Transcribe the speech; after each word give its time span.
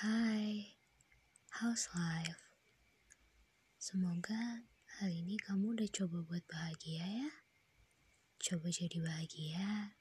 Hai, 0.00 0.80
how's 1.60 1.92
life? 1.92 2.40
Semoga 3.76 4.64
hari 4.96 5.20
ini 5.20 5.36
kamu 5.36 5.76
udah 5.76 5.92
coba 5.92 6.24
buat 6.24 6.40
bahagia 6.48 7.04
ya. 7.04 7.28
Coba 8.40 8.72
jadi 8.72 8.96
bahagia, 8.96 10.00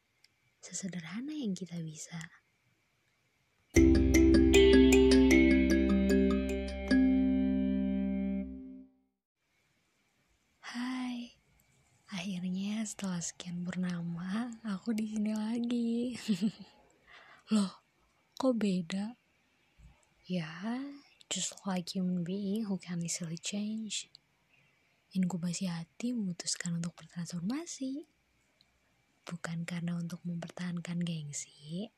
sesederhana 0.63 1.35
yang 1.35 1.51
kita 1.51 1.83
bisa. 1.83 2.15
Hai, 10.63 11.35
akhirnya 12.07 12.87
setelah 12.87 13.19
sekian 13.19 13.67
purnama, 13.67 14.63
aku 14.63 14.95
di 14.95 15.11
sini 15.11 15.35
lagi. 15.35 16.15
Loh, 17.51 17.83
kok 18.39 18.55
beda? 18.55 19.18
Ya, 20.29 20.45
just 21.25 21.57
like 21.65 21.97
human 21.97 22.21
being 22.21 22.69
who 22.69 22.77
can 22.77 23.01
easily 23.01 23.41
change. 23.41 24.13
Inkubasi 25.17 25.65
hati 25.65 26.13
memutuskan 26.13 26.77
untuk 26.77 26.93
bertransformasi. 27.01 28.05
Bukan 29.25 29.65
karena 29.65 29.97
untuk 29.97 30.21
mempertahankan 30.21 31.01
gengsi, 31.01 31.89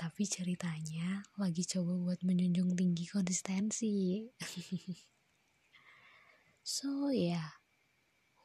tapi 0.00 0.24
ceritanya 0.24 1.28
lagi 1.36 1.60
coba 1.68 1.92
buat 1.92 2.24
menjunjung 2.24 2.72
tinggi 2.72 3.04
konsistensi. 3.04 4.24
so 6.64 7.12
yeah, 7.12 7.60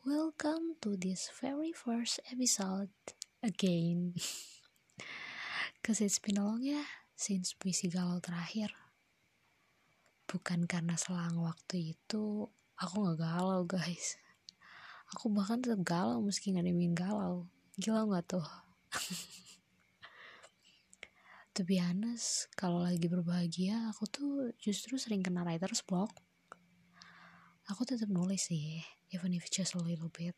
welcome 0.03 0.75
to 0.83 0.99
this 0.99 1.31
very 1.39 1.71
first 1.71 2.19
episode 2.27 2.91
again. 3.39 4.19
Cause 5.87 6.03
it's 6.03 6.19
been 6.19 6.43
long 6.43 6.59
ya 6.59 6.83
since 7.15 7.55
puisi 7.55 7.87
galau 7.87 8.19
terakhir. 8.19 8.82
Bukan 10.33 10.65
karena 10.65 10.97
selang 10.97 11.37
waktu 11.45 11.93
itu 11.93 12.49
aku 12.73 12.95
gak 13.05 13.21
galau 13.21 13.61
guys. 13.69 14.17
Aku 15.13 15.29
bahkan 15.29 15.61
tetap 15.61 15.85
galau 15.85 16.25
meski 16.25 16.57
gak 16.57 16.65
dimin 16.65 16.97
galau. 16.97 17.45
Gila 17.77 18.09
gak 18.09 18.33
tuh? 18.33 18.47
to 21.53 21.61
be 21.61 21.77
honest, 21.77 22.49
kalau 22.57 22.81
lagi 22.81 23.05
berbahagia 23.05 23.93
aku 23.93 24.09
tuh 24.09 24.33
justru 24.57 24.97
sering 24.97 25.21
kena 25.21 25.45
writer's 25.45 25.85
block. 25.85 26.09
Aku 27.69 27.85
tetap 27.85 28.09
nulis 28.09 28.49
sih, 28.49 28.81
even 29.13 29.37
if 29.37 29.45
just 29.53 29.77
a 29.77 29.81
little 29.85 30.09
bit. 30.09 30.33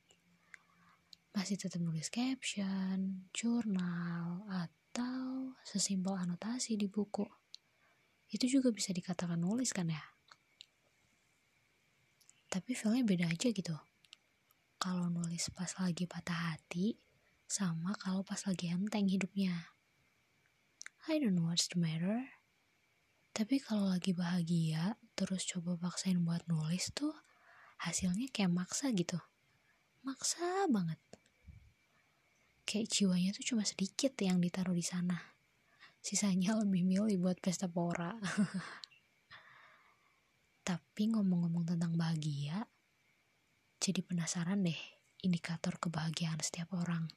Masih 1.31 1.56
tetap 1.56 1.80
nulis 1.80 2.12
caption, 2.12 3.31
jurnal, 3.31 4.44
atau 4.52 5.56
sesimpel 5.64 6.19
anotasi 6.19 6.75
di 6.75 6.91
buku. 6.91 7.23
Itu 8.31 8.50
juga 8.50 8.73
bisa 8.73 8.95
dikatakan 8.95 9.38
nulis 9.38 9.70
kan 9.76 9.90
ya? 9.90 10.02
Tapi 12.50 12.72
feelnya 12.72 13.04
beda 13.04 13.26
aja 13.28 13.52
gitu. 13.52 13.76
Kalau 14.80 15.12
nulis 15.12 15.52
pas 15.52 15.70
lagi 15.81 16.08
patah 16.08 16.56
hati, 16.56 16.96
sama 17.46 17.94
kalau 18.00 18.23
pas 18.23 18.40
lagi 18.48 18.72
enteng 18.72 19.12
hidupnya. 19.12 19.76
I 21.06 21.22
don't 21.22 21.38
know 21.38 21.52
what's 21.52 21.70
the 21.70 21.78
matter. 21.78 22.31
Tapi 23.36 23.59
kalau 23.59 23.92
lagi 23.92 24.16
bahagia, 24.16 24.96
terus 25.20 25.44
coba 25.44 25.76
paksain 25.76 26.23
buat 26.23 26.48
nulis 26.48 26.96
tuh, 26.96 27.12
hasilnya 27.84 28.31
kayak 28.31 28.56
maksa 28.56 28.96
gitu. 28.96 29.20
Maksa 30.08 30.72
banget. 30.72 30.98
Kayak 32.64 32.88
jiwanya 32.88 33.36
tuh 33.36 33.44
cuma 33.44 33.68
sedikit 33.68 34.16
yang 34.23 34.40
ditaruh 34.40 34.72
di 34.72 34.81
sana. 34.81 35.34
Sisanya 36.06 36.53
lebih 36.61 36.86
milih 36.86 37.17
buat 37.17 37.42
pesta 37.42 37.66
pora. 37.66 38.14
Tapi 40.70 41.03
ngomong-ngomong 41.09 41.66
tentang 41.66 41.97
bahagia, 41.97 42.62
jadi 43.81 44.06
penasaran 44.06 44.62
deh 44.62 44.78
indikator 45.25 45.81
kebahagiaan 45.81 46.38
setiap 46.46 46.78
orang. 46.78 47.09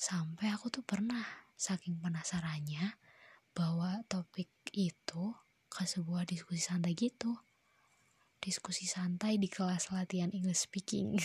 Sampai 0.00 0.48
aku 0.48 0.72
tuh 0.72 0.80
pernah 0.80 1.28
saking 1.60 2.00
penasarannya 2.00 2.96
bawa 3.52 4.00
topik 4.08 4.48
itu 4.72 5.36
ke 5.68 5.84
sebuah 5.84 6.24
diskusi 6.24 6.64
santai 6.64 6.96
gitu. 6.96 7.36
Diskusi 8.40 8.88
santai 8.88 9.36
di 9.36 9.52
kelas 9.52 9.92
latihan 9.92 10.32
English 10.32 10.64
speaking. 10.64 11.20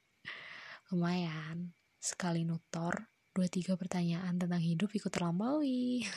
Lumayan, 0.92 1.72
sekali 1.96 2.44
nutor, 2.44 3.08
dua 3.30 3.46
tiga 3.46 3.78
pertanyaan 3.78 4.38
tentang 4.38 4.58
hidup 4.58 4.90
ikut 4.90 5.12
terlampaui. 5.12 6.02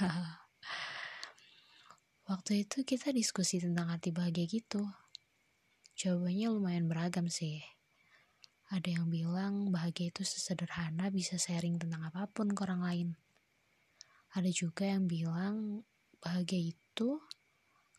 Waktu 2.29 2.65
itu 2.65 2.87
kita 2.87 3.11
diskusi 3.11 3.59
tentang 3.59 3.91
arti 3.91 4.09
bahagia 4.09 4.47
gitu. 4.47 4.81
Jawabannya 5.93 6.47
lumayan 6.49 6.85
beragam 6.89 7.29
sih. 7.29 7.61
Ada 8.73 8.97
yang 8.97 9.13
bilang 9.13 9.69
bahagia 9.69 10.09
itu 10.09 10.25
sesederhana 10.25 11.13
bisa 11.13 11.37
sharing 11.37 11.77
tentang 11.77 12.09
apa 12.09 12.25
pun 12.31 12.49
ke 12.49 12.65
orang 12.65 12.81
lain. 12.81 13.09
Ada 14.33 14.49
juga 14.49 14.89
yang 14.89 15.05
bilang 15.05 15.85
bahagia 16.17 16.73
itu 16.73 17.21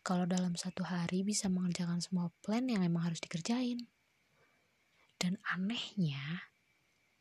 kalau 0.03 0.27
dalam 0.27 0.59
satu 0.59 0.83
hari 0.83 1.23
bisa 1.23 1.47
mengerjakan 1.47 2.03
semua 2.03 2.27
plan 2.43 2.67
yang 2.67 2.83
emang 2.83 3.07
harus 3.07 3.23
dikerjain. 3.23 3.87
Dan 5.15 5.39
anehnya, 5.47 6.51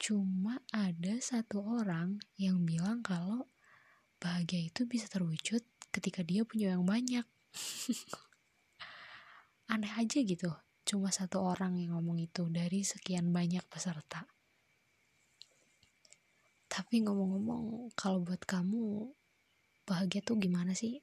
cuma 0.05 0.61
ada 0.69 1.17
satu 1.17 1.65
orang 1.65 2.21
yang 2.37 2.61
bilang 2.61 3.01
kalau 3.01 3.49
bahagia 4.21 4.69
itu 4.69 4.85
bisa 4.85 5.09
terwujud 5.09 5.65
ketika 5.89 6.21
dia 6.21 6.45
punya 6.45 6.77
yang 6.77 6.85
banyak. 6.85 7.25
Aneh 9.73 9.89
aja 9.97 10.21
gitu, 10.21 10.53
cuma 10.85 11.09
satu 11.09 11.41
orang 11.41 11.81
yang 11.81 11.97
ngomong 11.97 12.21
itu 12.21 12.45
dari 12.53 12.85
sekian 12.85 13.33
banyak 13.33 13.65
peserta. 13.65 14.29
Tapi 16.69 17.01
ngomong-ngomong, 17.01 17.97
kalau 17.97 18.21
buat 18.21 18.45
kamu, 18.45 19.09
bahagia 19.89 20.21
tuh 20.21 20.37
gimana 20.37 20.77
sih? 20.77 21.01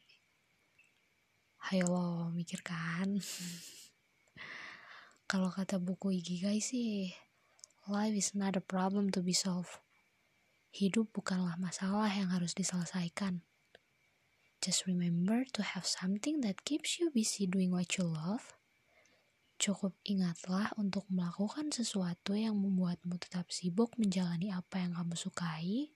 Hayo 1.73 1.89
lo 1.89 2.29
mikir 2.29 2.61
kan? 2.61 3.17
kalau 5.31 5.49
kata 5.49 5.81
buku 5.81 6.21
Ikigai 6.21 6.61
sih, 6.61 7.09
life 7.91 8.15
is 8.15 8.31
not 8.31 8.55
a 8.55 8.63
problem 8.63 9.11
to 9.11 9.19
be 9.19 9.35
solved. 9.35 9.83
Hidup 10.71 11.11
bukanlah 11.11 11.59
masalah 11.59 12.07
yang 12.07 12.31
harus 12.31 12.55
diselesaikan. 12.55 13.43
Just 14.63 14.87
remember 14.87 15.43
to 15.51 15.59
have 15.59 15.83
something 15.83 16.39
that 16.39 16.63
keeps 16.63 16.95
you 16.95 17.11
busy 17.11 17.43
doing 17.43 17.75
what 17.75 17.99
you 17.99 18.07
love. 18.07 18.55
Cukup 19.59 19.91
ingatlah 20.07 20.71
untuk 20.79 21.03
melakukan 21.11 21.69
sesuatu 21.75 22.33
yang 22.33 22.55
membuatmu 22.55 23.19
tetap 23.19 23.51
sibuk 23.51 23.93
menjalani 23.99 24.55
apa 24.55 24.79
yang 24.79 24.95
kamu 24.95 25.13
sukai, 25.19 25.91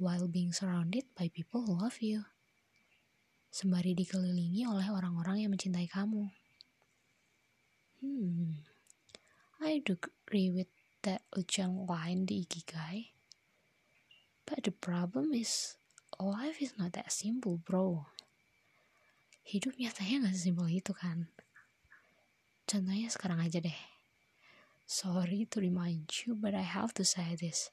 while 0.00 0.24
being 0.24 0.56
surrounded 0.56 1.04
by 1.12 1.28
people 1.28 1.68
who 1.68 1.76
love 1.76 2.00
you. 2.00 2.24
Sembari 3.52 3.92
dikelilingi 3.92 4.64
oleh 4.64 4.88
orang-orang 4.88 5.44
yang 5.44 5.52
mencintai 5.52 5.86
kamu. 5.86 6.32
Hmm, 8.00 8.58
I 9.56 9.80
do 9.80 9.96
agree 9.96 10.52
with 10.52 10.68
that 11.00 11.24
ujang 11.32 11.88
line 11.88 12.28
di 12.28 12.44
Ikigai. 12.44 13.16
But 14.44 14.68
the 14.68 14.74
problem 14.74 15.32
is, 15.32 15.80
life 16.20 16.60
is 16.60 16.76
not 16.76 16.92
that 16.92 17.08
simple, 17.08 17.56
bro. 17.64 18.04
Hidup 19.48 19.80
nyatanya 19.80 20.28
gak 20.28 20.36
sesimpel 20.36 20.68
itu 20.68 20.92
kan. 20.92 21.32
Contohnya 22.68 23.08
sekarang 23.08 23.40
aja 23.40 23.64
deh. 23.64 23.80
Sorry 24.84 25.48
to 25.48 25.64
remind 25.64 26.12
you, 26.12 26.36
but 26.36 26.52
I 26.52 26.60
have 26.66 26.92
to 27.00 27.04
say 27.08 27.32
this. 27.32 27.72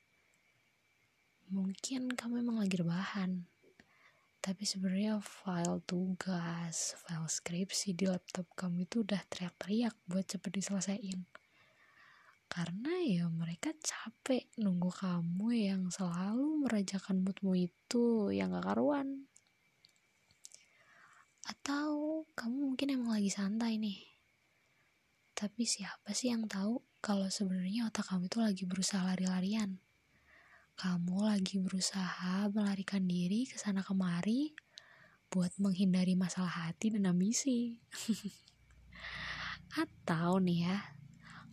Mungkin 1.51 2.15
kamu 2.15 2.47
emang 2.47 2.63
lagi 2.63 2.79
rebahan. 2.79 3.43
Tapi 4.39 4.63
sebenarnya 4.63 5.19
file 5.19 5.83
tugas, 5.83 6.95
file 6.95 7.27
skripsi 7.27 7.91
di 7.91 8.07
laptop 8.07 8.47
kamu 8.55 8.87
itu 8.87 9.03
udah 9.03 9.19
teriak-teriak 9.27 9.99
buat 10.07 10.31
cepet 10.31 10.51
diselesaikan 10.63 11.27
karena 12.53 13.01
ya 13.01 13.25
mereka 13.33 13.73
capek 13.81 14.45
nunggu 14.61 14.93
kamu 14.93 15.57
yang 15.57 15.89
selalu 15.89 16.61
merajakan 16.61 17.25
moodmu 17.25 17.57
itu 17.57 18.29
yang 18.29 18.53
gak 18.53 18.69
karuan. 18.69 19.25
Atau 21.49 22.21
kamu 22.37 22.77
mungkin 22.77 22.93
emang 22.93 23.17
lagi 23.17 23.33
santai 23.33 23.81
nih. 23.81 24.05
Tapi 25.33 25.65
siapa 25.65 26.13
sih 26.13 26.29
yang 26.29 26.45
tahu 26.45 26.77
kalau 27.01 27.25
sebenarnya 27.25 27.89
otak 27.89 28.05
kamu 28.05 28.29
itu 28.29 28.37
lagi 28.37 28.63
berusaha 28.69 29.01
lari-larian? 29.01 29.81
Kamu 30.77 31.25
lagi 31.25 31.57
berusaha 31.57 32.53
melarikan 32.53 33.09
diri 33.09 33.49
ke 33.49 33.57
sana 33.57 33.81
kemari 33.81 34.53
buat 35.33 35.57
menghindari 35.57 36.13
masalah 36.13 36.69
hati 36.69 36.93
dan 36.93 37.09
ambisi. 37.09 37.81
Atau 39.81 40.37
nih 40.37 40.69
ya 40.69 40.92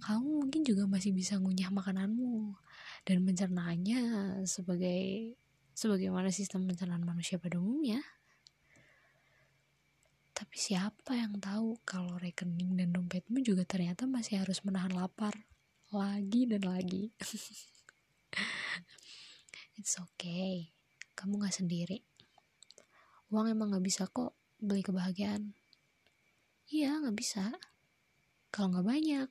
kamu 0.01 0.29
mungkin 0.45 0.65
juga 0.65 0.89
masih 0.89 1.13
bisa 1.13 1.37
ngunyah 1.37 1.69
makananmu 1.69 2.57
dan 3.05 3.21
mencernanya 3.21 4.01
sebagai 4.49 5.37
sebagaimana 5.77 6.29
sistem 6.29 6.69
pencernaan 6.69 7.05
manusia 7.05 7.41
pada 7.41 7.61
umumnya. 7.61 8.01
Tapi 10.37 10.57
siapa 10.57 11.21
yang 11.21 11.37
tahu 11.37 11.85
kalau 11.85 12.17
rekening 12.17 12.81
dan 12.81 12.97
dompetmu 12.97 13.45
juga 13.45 13.69
ternyata 13.69 14.09
masih 14.09 14.41
harus 14.41 14.65
menahan 14.65 14.93
lapar 14.93 15.37
lagi 15.93 16.49
dan 16.49 16.65
lagi. 16.65 17.13
It's 19.81 20.01
okay, 20.01 20.73
kamu 21.13 21.45
gak 21.45 21.61
sendiri. 21.61 22.01
Uang 23.29 23.53
emang 23.53 23.77
gak 23.77 23.85
bisa 23.85 24.09
kok 24.09 24.33
beli 24.61 24.81
kebahagiaan. 24.81 25.53
Iya, 26.73 27.05
gak 27.05 27.17
bisa. 27.17 27.53
Kalau 28.51 28.75
gak 28.75 28.87
banyak. 28.87 29.31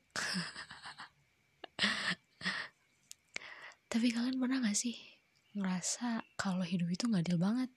Tapi 3.90 4.06
kalian 4.16 4.40
pernah 4.40 4.64
gak 4.64 4.78
sih 4.78 4.96
ngerasa 5.52 6.24
kalau 6.40 6.64
hidup 6.64 6.88
itu 6.88 7.04
gak 7.10 7.28
adil 7.28 7.36
banget? 7.36 7.70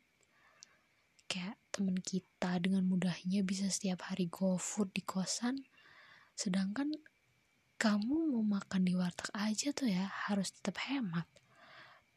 Kayak 1.27 1.59
temen 1.73 1.97
kita 1.99 2.61
dengan 2.63 2.85
mudahnya 2.85 3.41
bisa 3.43 3.67
setiap 3.67 4.07
hari 4.07 4.29
go 4.29 4.55
food 4.55 4.93
di 4.93 5.01
kosan, 5.01 5.65
sedangkan 6.37 6.93
kamu 7.81 8.37
mau 8.37 8.45
makan 8.61 8.85
di 8.87 8.93
warteg 8.95 9.27
aja 9.35 9.75
tuh 9.75 9.89
ya 9.89 10.07
harus 10.29 10.53
tetap 10.55 10.79
hemat. 10.87 11.27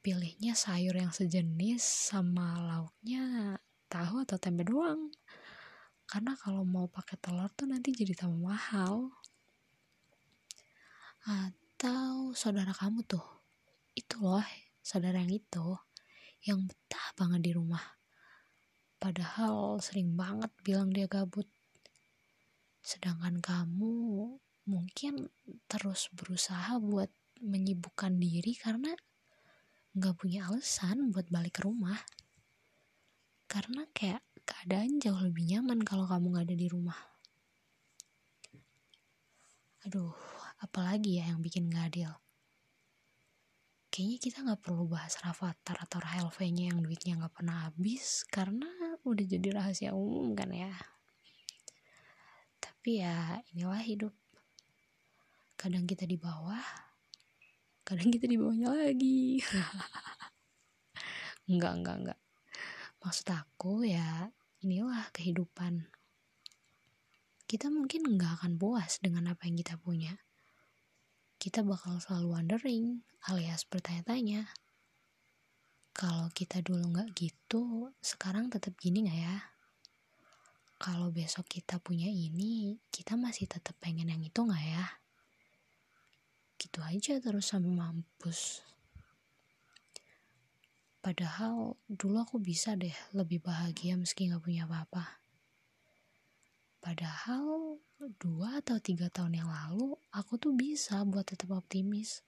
Pilihnya 0.05 0.55
sayur 0.55 0.94
yang 0.94 1.11
sejenis 1.11 1.82
sama 1.82 2.62
lauknya 2.62 3.58
tahu 3.90 4.22
atau 4.22 4.38
tempe 4.38 4.62
doang. 4.62 5.11
Karena 6.06 6.38
kalau 6.38 6.62
mau 6.62 6.87
pakai 6.87 7.19
telur 7.19 7.50
tuh 7.53 7.67
nanti 7.67 7.91
jadi 7.91 8.14
tambah 8.14 8.38
mahal. 8.38 9.11
Atau 11.26 12.31
saudara 12.32 12.70
kamu 12.70 13.03
tuh 13.11 13.26
itu 13.99 14.23
loh 14.23 14.47
saudara 14.79 15.19
yang 15.19 15.35
itu 15.35 15.67
yang 16.47 16.62
betah 16.62 17.08
banget 17.19 17.50
di 17.50 17.53
rumah. 17.58 17.82
Padahal 19.03 19.82
sering 19.82 20.14
banget 20.14 20.49
bilang 20.62 20.94
dia 20.94 21.11
gabut. 21.11 21.50
Sedangkan 22.87 23.43
kamu 23.43 23.94
mungkin 24.70 25.26
terus 25.67 26.06
berusaha 26.14 26.79
buat 26.79 27.11
menyibukkan 27.43 28.14
diri 28.17 28.55
karena 28.55 28.94
nggak 29.97 30.14
punya 30.17 30.47
alasan 30.47 31.11
buat 31.11 31.26
balik 31.35 31.58
ke 31.58 31.67
rumah. 31.67 31.99
Karena 33.50 33.88
kayak 33.91 34.23
keadaan 34.46 35.02
jauh 35.02 35.19
lebih 35.19 35.44
nyaman 35.50 35.82
kalau 35.82 36.06
kamu 36.06 36.32
nggak 36.32 36.46
ada 36.48 36.56
di 36.56 36.69
rumah 36.70 36.98
aduh 39.84 40.14
apalagi 40.62 41.20
ya 41.20 41.31
yang 41.31 41.43
bikin 41.43 41.69
gak 41.69 41.93
adil 41.93 42.10
kayaknya 43.96 44.20
kita 44.20 44.38
nggak 44.44 44.60
perlu 44.60 44.84
bahas 44.84 45.16
Rafathar 45.25 45.81
atau 45.81 46.04
Rahel 46.04 46.28
V-nya 46.28 46.69
yang 46.69 46.84
duitnya 46.84 47.16
nggak 47.16 47.32
pernah 47.32 47.64
habis 47.64 48.28
karena 48.28 48.69
udah 49.08 49.25
jadi 49.25 49.56
rahasia 49.56 49.96
umum 49.96 50.37
kan 50.37 50.52
ya. 50.52 50.69
Tapi 52.60 53.00
ya 53.00 53.40
inilah 53.56 53.81
hidup. 53.81 54.12
Kadang 55.56 55.88
kita 55.88 56.04
di 56.04 56.20
bawah, 56.20 56.60
kadang 57.88 58.12
kita 58.12 58.28
di 58.28 58.37
bawahnya 58.37 58.69
lagi. 58.69 59.40
enggak, 61.48 61.72
enggak, 61.81 61.96
enggak. 61.96 62.20
Maksud 63.00 63.32
aku 63.32 63.88
ya 63.88 64.28
inilah 64.61 65.11
kehidupan. 65.12 65.88
Kita 67.47 67.69
mungkin 67.73 68.17
nggak 68.17 68.43
akan 68.43 68.53
puas 68.61 69.03
dengan 69.03 69.32
apa 69.32 69.47
yang 69.49 69.58
kita 69.61 69.76
punya 69.79 70.17
kita 71.37 71.61
bakal 71.61 72.00
selalu 72.00 72.35
wondering 72.35 73.06
alias 73.29 73.69
bertanya-tanya. 73.69 74.49
Kalau 75.94 76.29
kita 76.32 76.58
dulu 76.58 76.93
nggak 76.93 77.14
gitu, 77.17 77.93
sekarang 78.03 78.50
tetap 78.50 78.75
gini 78.76 79.06
nggak 79.06 79.20
ya? 79.20 79.37
Kalau 80.76 81.08
besok 81.08 81.49
kita 81.49 81.81
punya 81.81 82.11
ini, 82.11 82.76
kita 82.93 83.17
masih 83.17 83.49
tetap 83.49 83.79
pengen 83.81 84.12
yang 84.12 84.20
itu 84.20 84.37
nggak 84.37 84.64
ya? 84.64 84.85
Gitu 86.58 86.79
aja 86.82 87.23
terus 87.23 87.49
sampai 87.49 87.73
mampus. 87.73 88.61
Padahal 91.06 91.79
dulu 91.87 92.19
aku 92.19 92.43
bisa 92.43 92.75
deh 92.75 92.91
lebih 93.14 93.38
bahagia 93.38 93.94
meski 93.94 94.26
nggak 94.26 94.43
punya 94.43 94.67
apa-apa. 94.67 95.23
Padahal 96.82 97.79
dua 98.19 98.58
atau 98.58 98.82
tiga 98.82 99.06
tahun 99.06 99.38
yang 99.38 99.47
lalu 99.47 99.94
aku 100.11 100.35
tuh 100.35 100.58
bisa 100.58 101.06
buat 101.06 101.31
tetap 101.31 101.55
optimis. 101.55 102.26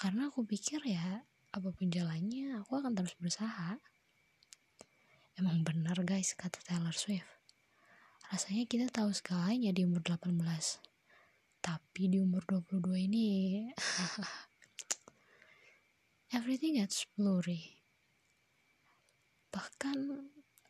Karena 0.00 0.32
aku 0.32 0.48
pikir 0.48 0.80
ya 0.88 1.28
apa 1.52 1.68
pun 1.76 1.92
jalannya 1.92 2.64
aku 2.64 2.80
akan 2.80 2.96
terus 2.96 3.12
berusaha. 3.20 3.76
Emang 5.36 5.60
benar 5.60 6.00
guys 6.00 6.32
kata 6.32 6.56
Taylor 6.64 6.96
Swift. 6.96 7.28
Rasanya 8.32 8.64
kita 8.64 8.88
tahu 8.88 9.12
segalanya 9.12 9.76
di 9.76 9.84
umur 9.84 10.00
18. 10.00 10.40
Tapi 11.60 12.02
di 12.08 12.16
umur 12.16 12.48
22 12.48 12.96
ini 13.12 13.28
everything 16.36 16.80
gets 16.80 17.04
blurry. 17.12 17.79
Bahkan 19.50 19.98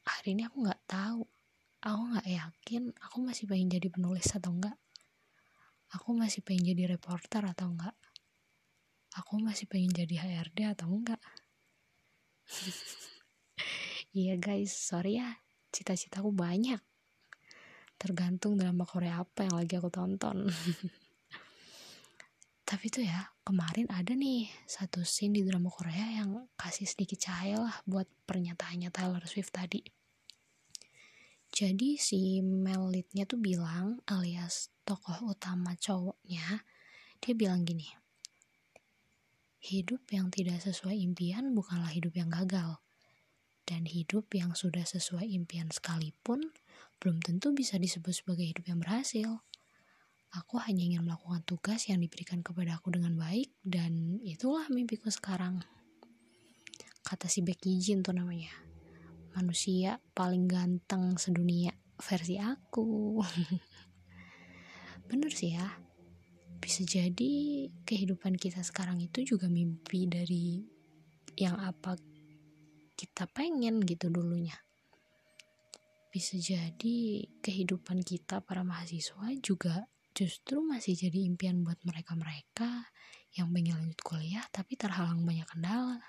hari 0.05 0.29
ini 0.35 0.49
aku 0.49 0.65
nggak 0.65 0.83
tahu. 0.89 1.23
Aku 1.81 2.01
nggak 2.13 2.29
yakin 2.29 2.93
aku 3.01 3.17
masih 3.25 3.49
pengen 3.49 3.73
jadi 3.73 3.89
penulis 3.89 4.29
atau 4.37 4.53
enggak 4.53 4.77
aku 5.91 6.15
masih 6.15 6.45
pengen 6.47 6.77
jadi 6.77 6.93
reporter 6.93 7.43
atau 7.43 7.73
enggak 7.73 7.97
aku 9.17 9.43
masih 9.43 9.67
pengen 9.67 9.91
jadi 9.91 10.23
HRD 10.23 10.77
atau 10.77 10.93
enggak 10.93 11.19
iya 14.21 14.35
guys. 14.37 14.75
Sorry 14.75 15.23
ya. 15.23 15.39
Cita-citaku 15.71 16.35
banyak. 16.35 16.83
Tergantung 17.95 18.59
drama 18.59 18.83
Korea 18.89 19.23
apa 19.23 19.47
yang 19.47 19.55
lagi 19.61 19.77
aku 19.77 19.93
tonton 19.93 20.49
tapi 22.71 22.87
tuh 22.87 23.03
ya 23.03 23.35
kemarin 23.43 23.91
ada 23.91 24.15
nih 24.15 24.47
satu 24.63 25.03
scene 25.03 25.35
di 25.35 25.43
drama 25.43 25.67
Korea 25.75 26.23
yang 26.23 26.47
kasih 26.55 26.87
sedikit 26.87 27.19
cahaya 27.19 27.59
lah 27.59 27.83
buat 27.83 28.07
pernyataannya 28.31 28.95
Taylor 28.95 29.27
Swift 29.27 29.51
tadi 29.51 29.83
jadi 31.51 31.99
si 31.99 32.39
Melitnya 32.47 33.27
tuh 33.27 33.43
bilang 33.43 33.99
alias 34.07 34.71
tokoh 34.87 35.35
utama 35.35 35.75
cowoknya 35.75 36.63
dia 37.19 37.35
bilang 37.35 37.67
gini 37.67 37.91
hidup 39.67 40.07
yang 40.15 40.31
tidak 40.31 40.63
sesuai 40.63 40.95
impian 40.95 41.51
bukanlah 41.51 41.91
hidup 41.91 42.15
yang 42.15 42.31
gagal 42.31 42.79
dan 43.67 43.83
hidup 43.83 44.31
yang 44.31 44.55
sudah 44.55 44.87
sesuai 44.87 45.27
impian 45.27 45.75
sekalipun 45.75 46.55
belum 47.03 47.19
tentu 47.19 47.51
bisa 47.51 47.83
disebut 47.83 48.13
sebagai 48.13 48.45
hidup 48.45 48.67
yang 48.67 48.83
berhasil. 48.83 49.41
Aku 50.31 50.63
hanya 50.63 50.87
ingin 50.87 51.03
melakukan 51.03 51.43
tugas 51.43 51.91
yang 51.91 51.99
diberikan 51.99 52.39
kepada 52.39 52.79
aku 52.79 52.95
dengan 52.95 53.19
baik 53.19 53.51
dan 53.67 54.23
itulah 54.23 54.63
mimpiku 54.71 55.11
sekarang. 55.11 55.59
Kata 57.03 57.27
si 57.27 57.43
Becky 57.43 57.83
Jin 57.83 58.07
tuh 58.07 58.15
namanya. 58.15 58.55
Manusia 59.35 59.99
paling 60.15 60.47
ganteng 60.47 61.19
sedunia 61.19 61.75
versi 61.99 62.39
aku. 62.39 63.19
Bener 65.11 65.35
sih 65.35 65.59
ya. 65.59 65.67
Bisa 66.63 66.87
jadi 66.87 67.67
kehidupan 67.83 68.39
kita 68.39 68.63
sekarang 68.63 69.03
itu 69.03 69.27
juga 69.27 69.51
mimpi 69.51 70.07
dari 70.07 70.63
yang 71.35 71.59
apa 71.59 71.99
kita 72.95 73.27
pengen 73.27 73.83
gitu 73.83 74.07
dulunya. 74.07 74.55
Bisa 76.15 76.39
jadi 76.39 77.27
kehidupan 77.43 78.07
kita 78.07 78.47
para 78.47 78.63
mahasiswa 78.63 79.35
juga 79.43 79.91
justru 80.17 80.61
masih 80.65 80.97
jadi 80.97 81.27
impian 81.27 81.63
buat 81.63 81.79
mereka-mereka 81.87 82.91
yang 83.37 83.51
pengen 83.55 83.79
lanjut 83.79 84.01
kuliah 84.03 84.45
tapi 84.51 84.75
terhalang 84.75 85.23
banyak 85.23 85.47
kendala 85.47 86.01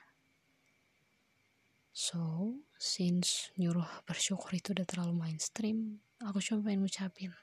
So, 1.91 2.55
since 2.79 3.51
nyuruh 3.59 4.07
bersyukur 4.07 4.55
itu 4.55 4.71
udah 4.71 4.87
terlalu 4.87 5.11
mainstream, 5.11 5.99
aku 6.23 6.39
cuma 6.39 6.63
pengen 6.63 6.87
ngucapin 6.87 7.35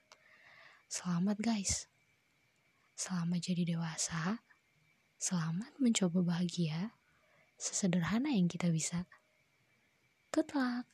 selamat 0.89 1.37
guys. 1.45 1.85
Selamat 2.97 3.45
jadi 3.45 3.77
dewasa. 3.77 4.41
Selamat 5.21 5.77
mencoba 5.77 6.25
bahagia. 6.25 6.97
Sesederhana 7.61 8.33
yang 8.33 8.49
kita 8.49 8.73
bisa. 8.73 9.05
Good 10.33 10.49
luck. 10.57 10.89